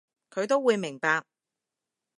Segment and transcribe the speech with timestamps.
[0.31, 1.25] 佢都會明白